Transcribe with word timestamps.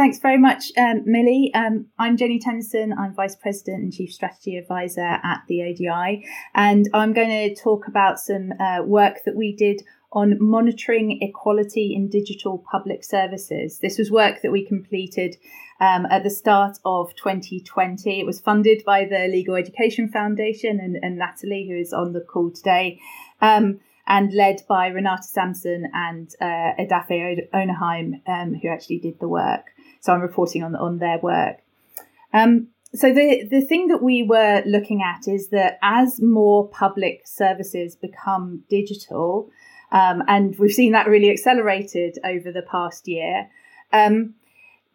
Thanks 0.00 0.18
very 0.18 0.38
much, 0.38 0.72
um, 0.78 1.02
Millie. 1.04 1.52
Um, 1.52 1.88
I'm 1.98 2.16
Jeni 2.16 2.40
Tennison. 2.42 2.96
I'm 2.98 3.14
Vice 3.14 3.36
President 3.36 3.82
and 3.82 3.92
Chief 3.92 4.10
Strategy 4.10 4.56
Advisor 4.56 5.04
at 5.22 5.42
the 5.46 5.62
ODI, 5.62 6.24
and 6.54 6.88
I'm 6.94 7.12
going 7.12 7.28
to 7.28 7.54
talk 7.54 7.86
about 7.86 8.18
some 8.18 8.54
uh, 8.58 8.82
work 8.82 9.18
that 9.26 9.36
we 9.36 9.54
did 9.54 9.82
on 10.10 10.38
monitoring 10.40 11.20
equality 11.20 11.94
in 11.94 12.08
digital 12.08 12.64
public 12.72 13.04
services. 13.04 13.80
This 13.80 13.98
was 13.98 14.10
work 14.10 14.40
that 14.40 14.50
we 14.50 14.64
completed 14.64 15.36
um, 15.80 16.06
at 16.06 16.22
the 16.22 16.30
start 16.30 16.78
of 16.86 17.14
2020. 17.16 18.20
It 18.20 18.24
was 18.24 18.40
funded 18.40 18.82
by 18.86 19.04
the 19.04 19.28
Legal 19.28 19.54
Education 19.54 20.08
Foundation 20.08 20.80
and, 20.80 20.96
and 21.02 21.18
Natalie, 21.18 21.68
who 21.68 21.76
is 21.76 21.92
on 21.92 22.14
the 22.14 22.22
call 22.22 22.50
today. 22.50 22.98
Um, 23.42 23.80
and 24.06 24.32
led 24.32 24.62
by 24.68 24.90
Renate 24.90 25.22
Samson 25.22 25.86
and 25.94 26.34
uh, 26.40 26.74
Edafe 26.80 27.48
Onerhime, 27.54 28.20
um, 28.26 28.54
who 28.60 28.68
actually 28.68 28.98
did 28.98 29.20
the 29.20 29.28
work. 29.28 29.66
So 30.00 30.12
I'm 30.12 30.20
reporting 30.20 30.62
on 30.62 30.74
on 30.74 30.98
their 30.98 31.18
work. 31.18 31.58
Um, 32.32 32.68
so 32.94 33.12
the 33.12 33.46
the 33.48 33.60
thing 33.60 33.88
that 33.88 34.02
we 34.02 34.22
were 34.22 34.62
looking 34.66 35.02
at 35.02 35.28
is 35.28 35.48
that 35.48 35.78
as 35.82 36.20
more 36.20 36.68
public 36.68 37.22
services 37.26 37.94
become 37.94 38.64
digital, 38.68 39.50
um, 39.92 40.22
and 40.26 40.58
we've 40.58 40.72
seen 40.72 40.92
that 40.92 41.06
really 41.06 41.30
accelerated 41.30 42.18
over 42.24 42.50
the 42.50 42.62
past 42.62 43.06
year. 43.06 43.48
Um, 43.92 44.34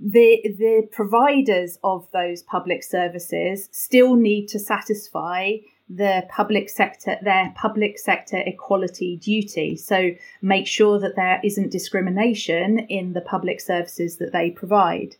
the 0.00 0.40
the 0.58 0.88
providers 0.90 1.78
of 1.84 2.08
those 2.12 2.42
public 2.42 2.82
services 2.82 3.68
still 3.70 4.16
need 4.16 4.48
to 4.48 4.58
satisfy 4.58 5.52
the 5.88 6.24
public 6.30 6.68
sector 6.70 7.16
their 7.22 7.52
public 7.56 7.98
sector 7.98 8.42
equality 8.46 9.16
duty. 9.16 9.76
So 9.76 10.10
make 10.40 10.66
sure 10.66 10.98
that 10.98 11.16
there 11.16 11.40
isn't 11.44 11.70
discrimination 11.70 12.78
in 12.78 13.12
the 13.12 13.20
public 13.20 13.60
services 13.60 14.16
that 14.16 14.32
they 14.32 14.50
provide. 14.50 15.16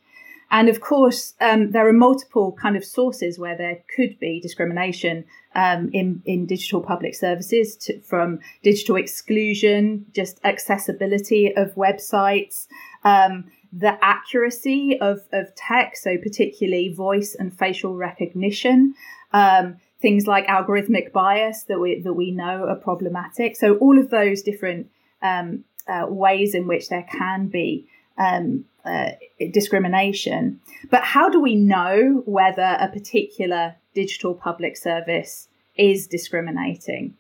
And 0.51 0.69
of 0.69 0.81
course 0.81 1.35
um, 1.41 1.73
there 1.73 1.87
are 1.87 1.93
multiple 1.93 2.53
kind 2.53 2.77
of 2.77 2.85
sources 2.85 3.39
where 3.39 3.57
there 3.57 3.79
could 3.95 4.19
be 4.19 4.41
discrimination 4.41 5.25
um, 5.55 5.91
in 5.93 6.23
in 6.25 6.47
digital 6.47 6.81
public 6.81 7.15
services 7.15 7.77
to, 7.77 8.01
from 8.01 8.41
digital 8.63 8.97
exclusion 8.97 10.07
just 10.15 10.41
accessibility 10.45 11.55
of 11.55 11.75
websites 11.75 12.67
um, 13.05 13.45
the 13.77 13.99
accuracy 14.03 14.99
of, 15.01 15.21
of 15.33 15.53
tech, 15.57 15.97
so 15.97 16.17
particularly 16.17 16.93
voice 16.93 17.35
and 17.35 17.57
facial 17.59 17.97
recognition, 17.97 18.95
um, 19.33 19.77
things 20.05 20.27
like 20.27 20.47
algorithmic 20.49 21.13
bias 21.13 21.63
that 21.63 21.81
we 21.81 22.03
that 22.03 22.13
we 22.13 22.31
know 22.31 22.69
are 22.69 22.77
problematic. 22.77 23.57
So 23.57 23.77
all 23.77 23.99
of 23.99 24.11
those 24.11 24.43
different 24.43 24.91
um, 25.23 25.65
uh, 25.89 26.05
ways 26.09 26.55
in 26.55 26.67
which 26.67 26.91
there 26.91 27.07
can 27.11 27.49
be 27.49 27.89
um, 28.19 28.67
uh, 28.85 29.13
discrimination. 29.51 30.61
But 30.91 31.05
how 31.05 31.31
do 31.31 31.41
we 31.41 31.55
know 31.55 32.23
whether 32.27 32.77
a 32.79 32.89
particular 32.89 33.77
digital 33.95 34.35
public 34.35 34.77
service 34.77 35.49
is 35.75 36.07
discriminating? 36.07 37.15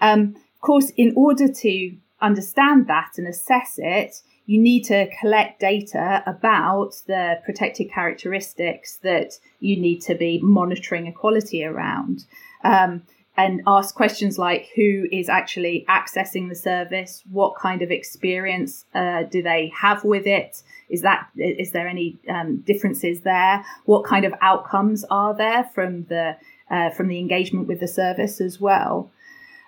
Um, 0.00 0.36
of 0.54 0.60
course, 0.60 0.92
in 0.96 1.12
order 1.16 1.48
to 1.64 1.96
understand 2.20 2.86
that 2.86 3.12
and 3.18 3.26
assess 3.26 3.74
it, 3.76 4.22
you 4.50 4.60
need 4.60 4.82
to 4.82 5.08
collect 5.20 5.60
data 5.60 6.24
about 6.26 6.90
the 7.06 7.40
protected 7.44 7.88
characteristics 7.88 8.96
that 9.04 9.34
you 9.60 9.76
need 9.76 10.00
to 10.00 10.16
be 10.16 10.40
monitoring 10.42 11.06
equality 11.06 11.64
around. 11.64 12.24
Um, 12.64 13.02
and 13.36 13.62
ask 13.64 13.94
questions 13.94 14.38
like 14.38 14.68
who 14.74 15.06
is 15.12 15.28
actually 15.28 15.84
accessing 15.88 16.48
the 16.48 16.56
service? 16.56 17.22
What 17.30 17.54
kind 17.54 17.80
of 17.80 17.92
experience 17.92 18.86
uh, 18.92 19.22
do 19.22 19.40
they 19.40 19.72
have 19.80 20.02
with 20.02 20.26
it? 20.26 20.64
Is 20.88 21.02
that 21.02 21.28
is 21.36 21.70
there 21.70 21.86
any 21.86 22.18
um, 22.28 22.56
differences 22.66 23.20
there? 23.20 23.64
What 23.84 24.04
kind 24.04 24.24
of 24.24 24.34
outcomes 24.40 25.04
are 25.12 25.32
there 25.32 25.62
from 25.72 26.06
the 26.06 26.36
uh, 26.68 26.90
from 26.90 27.06
the 27.06 27.20
engagement 27.20 27.68
with 27.68 27.78
the 27.78 27.88
service 27.88 28.40
as 28.40 28.60
well? 28.60 29.12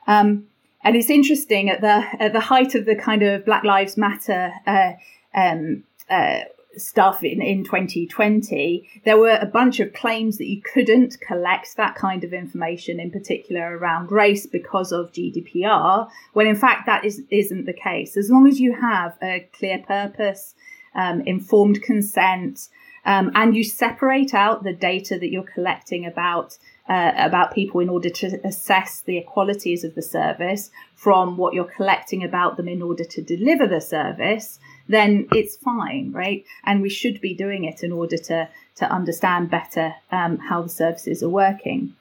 Um, 0.09 0.49
and 0.85 0.97
it's 0.97 1.11
interesting 1.11 1.71
at 1.71 1.81
the 1.81 2.05
at 2.21 2.33
the 2.33 2.41
height 2.41 2.75
of 2.75 2.85
the 2.85 2.97
kind 2.97 3.23
of 3.23 3.45
Black 3.45 3.65
Lives 3.65 3.97
Matter 3.97 4.53
uh, 4.67 4.93
um, 5.35 5.85
uh, 6.11 6.41
stuff 6.77 7.23
in, 7.23 7.43
in 7.43 7.65
2020, 7.65 8.89
there 9.05 9.19
were 9.19 9.39
a 9.41 9.47
bunch 9.47 9.81
of 9.81 9.93
claims 9.93 10.39
that 10.39 10.49
you 10.49 10.63
couldn't 10.63 11.21
collect 11.21 11.77
that 11.77 11.95
kind 11.95 12.25
of 12.25 12.33
information, 12.33 12.99
in 13.01 13.11
particular 13.11 13.77
around 13.77 14.11
race, 14.11 14.47
because 14.47 14.93
of 14.93 15.13
GDPR, 15.13 16.09
when 16.33 16.47
in 16.47 16.57
fact 16.57 16.87
that 16.87 17.05
is, 17.05 17.23
isn't 17.31 17.67
the 17.67 17.73
case. 17.73 18.17
As 18.17 18.31
long 18.31 18.47
as 18.47 18.61
you 18.61 18.75
have 18.75 19.17
a 19.23 19.49
clear 19.53 19.79
purpose, 19.79 20.55
um, 20.95 21.21
informed 21.23 21.83
consent, 21.83 22.69
um, 23.05 23.33
and 23.35 23.57
you 23.57 23.65
separate 23.65 24.33
out 24.33 24.63
the 24.63 24.73
data 24.73 25.19
that 25.19 25.31
you're 25.31 25.43
collecting 25.43 26.07
about 26.07 26.59
uh, 26.89 27.13
about 27.17 27.55
people 27.55 27.81
in 27.81 27.89
order 27.89 28.11
to 28.11 28.41
assess 28.45 29.01
the 29.01 29.17
equalities 29.17 29.85
of 29.85 29.95
the 29.95 30.03
service 30.03 30.71
from 30.95 31.37
what 31.37 31.55
you're 31.55 31.65
collecting 31.65 32.25
about 32.25 32.57
them 32.57 32.69
in 32.69 32.83
order 32.83 33.05
to 33.05 33.23
deliver 33.23 33.67
the 33.67 33.81
service, 33.81 34.59
then 34.89 35.29
it's 35.33 35.57
fine, 35.57 36.11
right? 36.13 36.45
And 36.65 36.83
we 36.83 36.89
should 36.89 37.21
be 37.21 37.35
doing 37.35 37.65
it 37.65 37.83
in 37.83 37.93
order 37.93 38.17
to 38.19 38.49
to 38.75 38.91
understand 38.91 39.51
better 39.51 39.95
um, 40.11 40.39
how 40.39 40.63
the 40.63 40.69
services 40.69 41.23
are 41.23 41.29
working. 41.29 41.95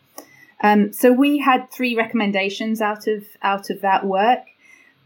Um, 0.64 0.94
so 0.94 1.12
we 1.12 1.40
had 1.40 1.70
three 1.72 1.96
recommendations 1.96 2.82
out 2.82 3.08
of 3.08 3.26
out 3.42 3.70
of 3.70 3.82
that 3.82 4.06
work. 4.06 4.40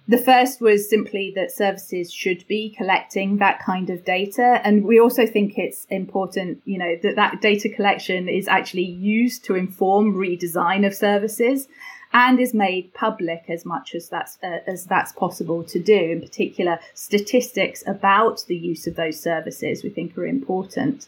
The 0.08 0.18
first 0.20 0.62
was 0.62 0.88
simply 0.88 1.34
that 1.36 1.52
services 1.52 2.14
should 2.14 2.46
be 2.48 2.76
collecting 2.78 3.38
that 3.38 3.60
kind 3.60 3.90
of 3.90 4.06
data. 4.06 4.62
And 4.64 4.86
we 4.86 5.00
also 5.00 5.26
think 5.26 5.58
it's 5.58 5.86
important, 5.86 6.62
you 6.64 6.78
know, 6.78 6.96
that 7.02 7.16
that 7.16 7.42
data 7.42 7.70
collection 7.70 8.30
is 8.30 8.48
actually 8.48 8.86
used 8.86 9.46
to 9.46 9.56
inform 9.56 10.14
redesign 10.14 10.86
of 10.86 10.94
services 10.94 11.68
and 12.14 12.40
is 12.40 12.54
made 12.54 12.94
public 12.94 13.46
as 13.50 13.66
much 13.66 13.96
as 13.96 14.08
that's 14.08 14.38
uh, 14.44 14.60
as 14.68 14.86
that's 14.86 15.12
possible 15.12 15.64
to 15.64 15.80
do. 15.80 16.00
In 16.00 16.22
particular, 16.22 16.80
statistics 16.94 17.84
about 17.88 18.46
the 18.48 18.56
use 18.56 18.86
of 18.86 18.96
those 18.96 19.20
services 19.20 19.84
we 19.84 19.90
think 19.90 20.16
are 20.18 20.28
important. 20.28 21.08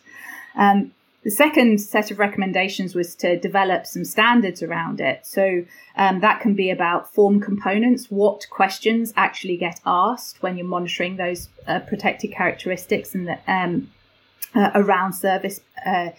Um, 0.56 0.92
the 1.28 1.32
second 1.32 1.82
set 1.82 2.10
of 2.10 2.20
recommendations 2.20 2.96
was 2.96 3.14
to 3.14 3.38
develop 3.38 3.86
some 3.86 4.06
standards 4.06 4.64
around 4.64 5.02
it. 5.02 5.26
So 5.26 5.66
um, 5.98 6.22
that 6.22 6.40
can 6.40 6.54
be 6.54 6.70
about 6.70 7.14
form 7.14 7.42
components, 7.42 8.06
what 8.10 8.48
questions 8.50 9.12
actually 9.18 9.58
get 9.58 9.82
asked 9.86 10.42
when 10.42 10.56
you're 10.56 10.66
monitoring 10.66 11.18
those 11.18 11.50
uh, 11.68 11.82
protected 11.82 12.32
characteristics 12.32 13.14
and 13.14 13.28
the, 13.28 13.38
um, 13.46 13.92
uh, 14.56 14.72
around 14.74 15.12
service 15.12 15.60
uh, 15.86 16.12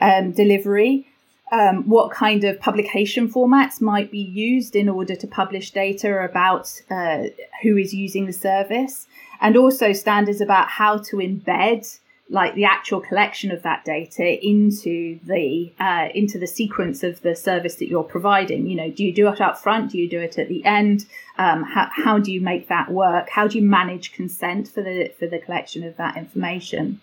um, 0.00 0.32
delivery. 0.32 1.06
Um, 1.52 1.88
what 1.88 2.10
kind 2.10 2.42
of 2.42 2.58
publication 2.58 3.28
formats 3.32 3.80
might 3.80 4.10
be 4.10 4.18
used 4.18 4.74
in 4.74 4.88
order 4.88 5.14
to 5.14 5.28
publish 5.28 5.70
data 5.70 6.24
about 6.24 6.82
uh, 6.90 7.28
who 7.62 7.76
is 7.76 7.94
using 7.94 8.26
the 8.26 8.32
service, 8.32 9.06
and 9.40 9.56
also 9.56 9.92
standards 9.92 10.40
about 10.40 10.66
how 10.70 10.96
to 10.96 11.18
embed 11.18 12.00
like 12.30 12.54
the 12.54 12.64
actual 12.64 13.00
collection 13.00 13.50
of 13.50 13.62
that 13.62 13.84
data 13.84 14.46
into 14.46 15.18
the 15.24 15.72
uh, 15.78 16.08
into 16.14 16.38
the 16.38 16.46
sequence 16.46 17.02
of 17.02 17.20
the 17.20 17.36
service 17.36 17.76
that 17.76 17.88
you're 17.88 18.02
providing. 18.02 18.66
You 18.66 18.76
know, 18.76 18.90
do 18.90 19.04
you 19.04 19.12
do 19.12 19.28
it 19.28 19.40
up 19.40 19.58
front? 19.58 19.92
Do 19.92 19.98
you 19.98 20.08
do 20.08 20.20
it 20.20 20.38
at 20.38 20.48
the 20.48 20.64
end? 20.64 21.04
Um, 21.36 21.64
how, 21.64 21.90
how 21.92 22.18
do 22.18 22.32
you 22.32 22.40
make 22.40 22.68
that 22.68 22.90
work? 22.90 23.28
How 23.28 23.46
do 23.46 23.58
you 23.58 23.64
manage 23.64 24.12
consent 24.12 24.68
for 24.68 24.82
the 24.82 25.12
for 25.18 25.26
the 25.26 25.38
collection 25.38 25.84
of 25.84 25.96
that 25.98 26.16
information? 26.16 27.00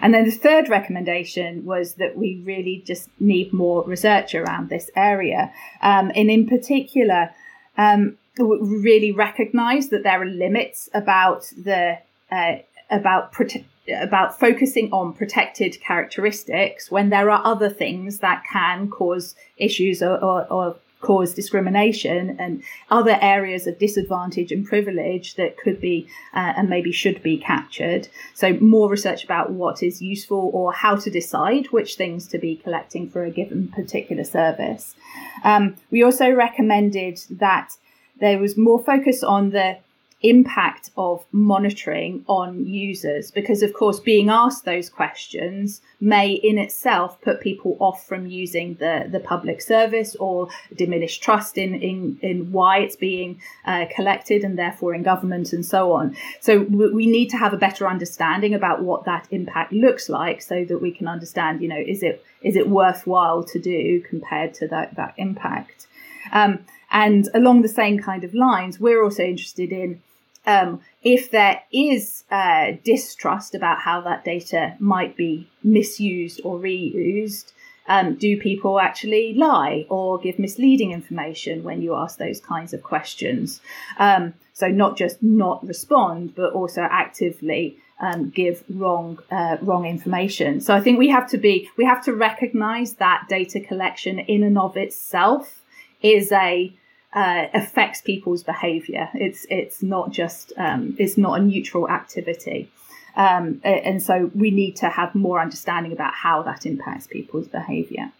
And 0.00 0.12
then 0.12 0.24
the 0.24 0.30
third 0.30 0.68
recommendation 0.68 1.64
was 1.64 1.94
that 1.94 2.16
we 2.16 2.42
really 2.44 2.82
just 2.86 3.08
need 3.18 3.52
more 3.52 3.82
research 3.84 4.34
around 4.34 4.68
this 4.68 4.90
area, 4.96 5.52
um, 5.82 6.10
and 6.14 6.30
in 6.30 6.46
particular. 6.46 7.30
Um, 7.78 8.16
really 8.38 9.12
recognize 9.12 9.88
that 9.88 10.02
there 10.02 10.20
are 10.20 10.26
limits 10.26 10.90
about 10.92 11.46
the 11.56 11.98
uh, 12.30 12.56
about 12.90 13.32
prote- 13.32 13.64
about 13.88 14.38
focusing 14.38 14.92
on 14.92 15.12
protected 15.12 15.80
characteristics 15.80 16.90
when 16.90 17.10
there 17.10 17.30
are 17.30 17.42
other 17.44 17.68
things 17.68 18.18
that 18.18 18.42
can 18.50 18.88
cause 18.88 19.34
issues 19.56 20.02
or, 20.02 20.22
or, 20.22 20.46
or 20.52 20.76
cause 21.00 21.34
discrimination 21.34 22.36
and 22.40 22.62
other 22.90 23.18
areas 23.20 23.66
of 23.66 23.78
disadvantage 23.78 24.50
and 24.50 24.66
privilege 24.66 25.34
that 25.36 25.56
could 25.56 25.80
be 25.80 26.08
uh, 26.34 26.54
and 26.56 26.68
maybe 26.68 26.90
should 26.90 27.22
be 27.22 27.36
captured. 27.36 28.08
So, 28.34 28.54
more 28.54 28.88
research 28.90 29.22
about 29.22 29.52
what 29.52 29.82
is 29.82 30.02
useful 30.02 30.50
or 30.52 30.72
how 30.72 30.96
to 30.96 31.10
decide 31.10 31.66
which 31.66 31.96
things 31.96 32.26
to 32.28 32.38
be 32.38 32.56
collecting 32.56 33.08
for 33.08 33.24
a 33.24 33.30
given 33.30 33.68
particular 33.68 34.24
service. 34.24 34.96
Um, 35.44 35.76
we 35.90 36.02
also 36.02 36.30
recommended 36.30 37.20
that 37.30 37.76
there 38.18 38.38
was 38.38 38.56
more 38.56 38.82
focus 38.82 39.22
on 39.22 39.50
the 39.50 39.78
impact 40.22 40.90
of 40.96 41.24
monitoring 41.30 42.24
on 42.26 42.64
users 42.64 43.30
because 43.30 43.62
of 43.62 43.74
course 43.74 44.00
being 44.00 44.30
asked 44.30 44.64
those 44.64 44.88
questions 44.88 45.82
may 46.00 46.30
in 46.32 46.56
itself 46.56 47.20
put 47.20 47.38
people 47.40 47.76
off 47.80 48.06
from 48.06 48.26
using 48.26 48.74
the, 48.76 49.06
the 49.10 49.20
public 49.20 49.60
service 49.60 50.16
or 50.16 50.48
diminish 50.74 51.18
trust 51.18 51.58
in, 51.58 51.74
in, 51.74 52.18
in 52.22 52.50
why 52.50 52.78
it's 52.78 52.96
being 52.96 53.38
uh, 53.66 53.84
collected 53.94 54.42
and 54.42 54.58
therefore 54.58 54.94
in 54.94 55.02
government 55.02 55.52
and 55.52 55.66
so 55.66 55.92
on. 55.92 56.16
So 56.40 56.60
we 56.62 57.06
need 57.06 57.28
to 57.30 57.36
have 57.36 57.52
a 57.52 57.58
better 57.58 57.86
understanding 57.86 58.54
about 58.54 58.82
what 58.82 59.04
that 59.04 59.28
impact 59.30 59.72
looks 59.72 60.08
like 60.08 60.40
so 60.40 60.64
that 60.64 60.80
we 60.80 60.92
can 60.92 61.08
understand, 61.08 61.60
you 61.60 61.68
know, 61.68 61.82
is 61.86 62.02
it 62.02 62.24
is 62.42 62.56
it 62.56 62.68
worthwhile 62.68 63.42
to 63.44 63.58
do 63.58 64.00
compared 64.00 64.54
to 64.54 64.68
that, 64.68 64.94
that 64.96 65.14
impact? 65.16 65.88
Um, 66.32 66.60
and 66.90 67.28
along 67.34 67.62
the 67.62 67.68
same 67.68 67.98
kind 67.98 68.24
of 68.24 68.34
lines, 68.34 68.78
we're 68.80 69.02
also 69.02 69.22
interested 69.22 69.72
in 69.72 70.02
um, 70.46 70.80
if 71.02 71.30
there 71.30 71.62
is 71.72 72.24
uh, 72.30 72.72
distrust 72.84 73.54
about 73.54 73.80
how 73.80 74.00
that 74.02 74.24
data 74.24 74.76
might 74.78 75.16
be 75.16 75.48
misused 75.64 76.40
or 76.44 76.58
reused, 76.58 77.52
um, 77.88 78.14
do 78.14 78.40
people 78.40 78.80
actually 78.80 79.34
lie 79.34 79.86
or 79.88 80.18
give 80.18 80.38
misleading 80.38 80.92
information 80.92 81.62
when 81.62 81.82
you 81.82 81.94
ask 81.94 82.18
those 82.18 82.40
kinds 82.40 82.72
of 82.72 82.82
questions? 82.82 83.60
Um, 83.98 84.34
so 84.52 84.68
not 84.68 84.96
just 84.96 85.22
not 85.22 85.66
respond, 85.66 86.34
but 86.34 86.52
also 86.52 86.82
actively 86.82 87.78
um, 88.00 88.30
give 88.30 88.64
wrong 88.68 89.18
uh, 89.30 89.56
wrong 89.62 89.86
information. 89.86 90.60
So 90.60 90.74
I 90.74 90.80
think 90.80 90.98
we 90.98 91.08
have 91.08 91.28
to 91.30 91.38
be 91.38 91.70
we 91.76 91.84
have 91.84 92.04
to 92.04 92.12
recognise 92.12 92.94
that 92.94 93.26
data 93.28 93.60
collection 93.60 94.18
in 94.18 94.42
and 94.42 94.58
of 94.58 94.76
itself 94.76 95.62
is 96.02 96.32
a 96.32 96.72
uh, 97.12 97.46
affects 97.54 98.02
people's 98.02 98.42
behaviour. 98.42 99.08
It's 99.14 99.46
it's 99.50 99.82
not 99.82 100.12
just 100.12 100.52
um, 100.56 100.96
it's 100.98 101.16
not 101.16 101.40
a 101.40 101.42
neutral 101.42 101.88
activity, 101.88 102.70
um, 103.16 103.60
and 103.64 104.02
so 104.02 104.30
we 104.34 104.50
need 104.50 104.76
to 104.76 104.88
have 104.88 105.14
more 105.14 105.40
understanding 105.40 105.92
about 105.92 106.14
how 106.14 106.42
that 106.42 106.66
impacts 106.66 107.06
people's 107.06 107.48
behaviour. 107.48 108.12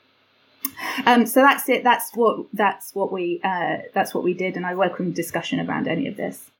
Um, 1.04 1.26
so 1.26 1.40
that's 1.40 1.68
it. 1.68 1.84
That's 1.84 2.10
what 2.14 2.46
that's 2.52 2.94
what 2.94 3.12
we 3.12 3.40
uh, 3.44 3.78
that's 3.92 4.14
what 4.14 4.24
we 4.24 4.34
did, 4.34 4.56
and 4.56 4.64
I 4.66 4.74
welcome 4.74 5.12
discussion 5.12 5.60
around 5.60 5.88
any 5.88 6.08
of 6.08 6.16
this. 6.16 6.50